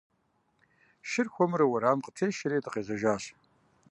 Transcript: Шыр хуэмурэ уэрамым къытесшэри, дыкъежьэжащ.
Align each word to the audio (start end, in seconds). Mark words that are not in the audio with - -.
Шыр 1.09 1.27
хуэмурэ 1.33 1.65
уэрамым 1.67 2.03
къытесшэри, 2.05 2.63
дыкъежьэжащ. 2.63 3.23